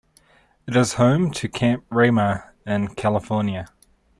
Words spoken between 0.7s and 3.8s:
is home to Camp Ramah in California.